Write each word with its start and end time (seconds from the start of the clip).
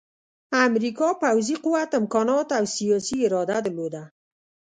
امریکا 0.67 1.09
پوځي 1.23 1.55
قوت، 1.63 1.89
امکانات 1.99 2.47
او 2.57 2.63
سیاسي 2.75 3.17
اراده 3.25 3.57
درلوده 3.65 4.03